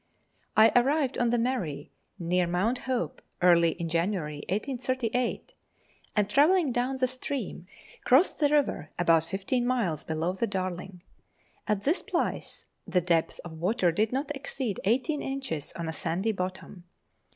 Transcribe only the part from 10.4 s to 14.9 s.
Darling. At this place the depth of water did not exceed